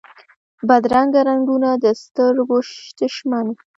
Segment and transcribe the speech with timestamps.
[0.67, 2.57] بدرنګه رنګونه د سترګو
[3.01, 3.59] دشمن وي